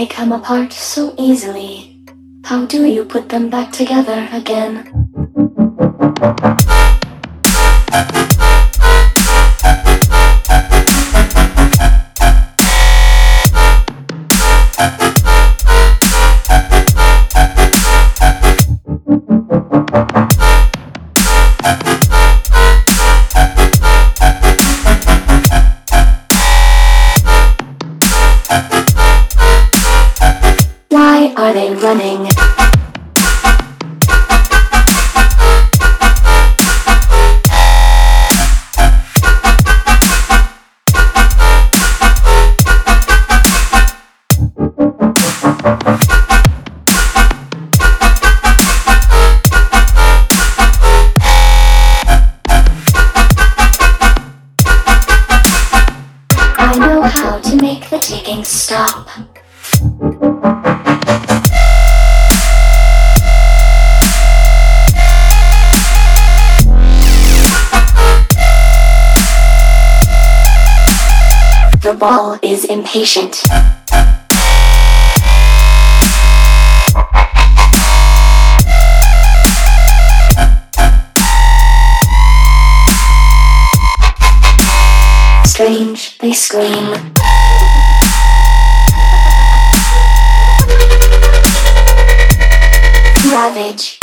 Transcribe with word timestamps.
They 0.00 0.06
come 0.06 0.32
apart 0.32 0.72
so 0.72 1.14
easily. 1.18 2.06
How 2.46 2.64
do 2.64 2.86
you 2.86 3.04
put 3.04 3.28
them 3.28 3.50
back 3.50 3.70
together 3.70 4.30
again? 4.32 4.88
Are 31.50 31.52
they 31.52 31.74
running? 31.74 32.28
I 56.56 56.78
know 56.78 57.02
how 57.02 57.40
to 57.40 57.56
make 57.56 57.90
the 57.90 57.98
ticking 57.98 58.44
stop. 58.44 59.08
The 71.90 71.96
ball 71.96 72.38
is 72.40 72.64
impatient. 72.64 73.34
Strange, 85.44 86.18
they 86.18 86.32
scream. 86.32 87.12
Ravage. 93.32 93.98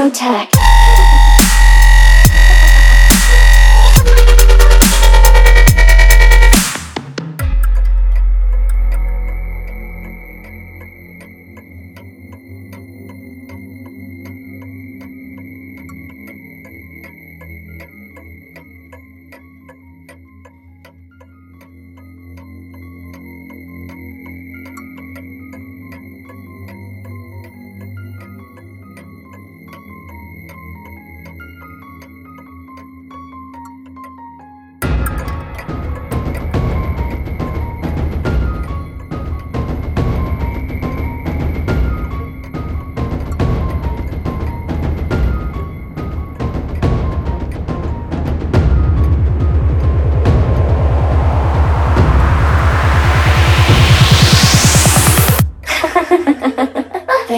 Protect. 0.00 0.59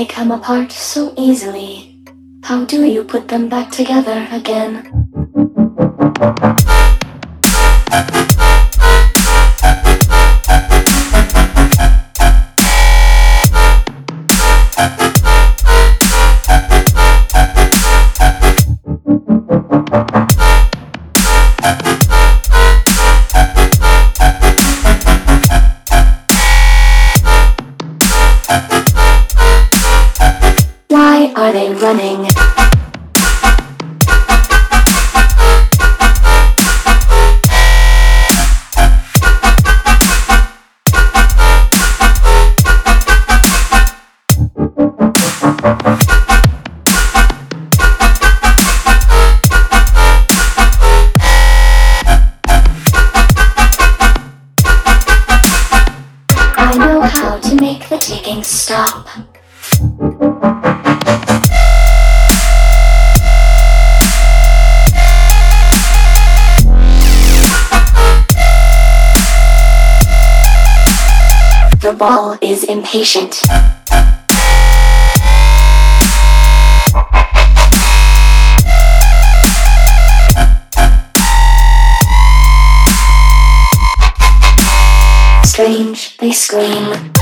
They 0.02 0.08
come 0.08 0.32
apart 0.32 0.72
so 0.72 1.14
easily. 1.16 2.02
How 2.42 2.64
do 2.64 2.84
you 2.84 3.04
put 3.04 3.28
them 3.28 3.48
back 3.48 3.70
together 3.70 4.26
again? 4.32 4.90
Are 31.42 31.53
they 31.53 31.75
running? 31.75 32.25
I 56.54 56.77
know 56.78 57.00
how 57.00 57.39
to 57.41 57.56
make 57.56 57.89
the 57.89 57.98
ticking 57.98 58.44
stop. 58.44 59.09
The 71.92 71.98
ball 71.98 72.39
is 72.41 72.65
impatient. 72.65 73.34
Strange, 85.44 86.16
they 86.16 86.33
scream. 86.33 87.12